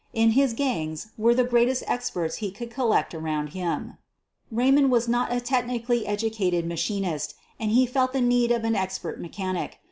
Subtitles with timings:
[0.13, 3.13] In his gang* <SUEEN OF THE BURGLARS 57 were the greatest experts he could collect
[3.13, 3.99] around him.
[4.49, 8.75] Raymond was not a technically educated ma chinist, and he felt the need of an
[8.75, 9.77] expert mechanic.